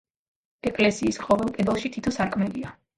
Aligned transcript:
ეკლესიის 0.71 1.21
ყოველ 1.27 1.55
კედელში 1.61 1.95
თითო 1.99 2.19
სარკმელია. 2.21 2.79